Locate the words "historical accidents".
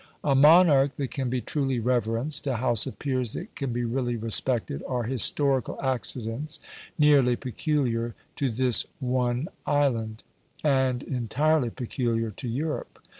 5.03-6.59